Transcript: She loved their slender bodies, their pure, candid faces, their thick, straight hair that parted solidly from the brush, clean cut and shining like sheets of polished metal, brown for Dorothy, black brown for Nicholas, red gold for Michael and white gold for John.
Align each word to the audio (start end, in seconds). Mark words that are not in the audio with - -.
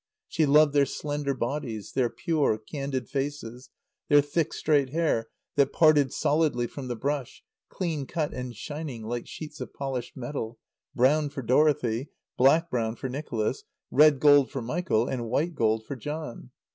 She 0.27 0.47
loved 0.47 0.73
their 0.73 0.87
slender 0.87 1.35
bodies, 1.35 1.91
their 1.91 2.09
pure, 2.09 2.57
candid 2.57 3.07
faces, 3.07 3.69
their 4.09 4.19
thick, 4.23 4.51
straight 4.51 4.89
hair 4.89 5.27
that 5.57 5.73
parted 5.73 6.11
solidly 6.11 6.65
from 6.65 6.87
the 6.87 6.95
brush, 6.95 7.43
clean 7.69 8.07
cut 8.07 8.33
and 8.33 8.55
shining 8.55 9.03
like 9.03 9.27
sheets 9.27 9.61
of 9.61 9.75
polished 9.75 10.17
metal, 10.17 10.57
brown 10.95 11.29
for 11.29 11.43
Dorothy, 11.43 12.09
black 12.35 12.71
brown 12.71 12.95
for 12.95 13.09
Nicholas, 13.09 13.63
red 13.91 14.19
gold 14.19 14.49
for 14.49 14.63
Michael 14.63 15.07
and 15.07 15.29
white 15.29 15.53
gold 15.53 15.85
for 15.85 15.95
John. 15.95 16.49